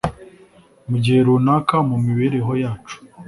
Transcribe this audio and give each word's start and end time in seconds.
mu 0.89 0.97
gihe 1.03 1.19
runaka 1.27 1.75
mu 1.89 1.95
mibereho 2.05 2.51
yacu 2.63 2.97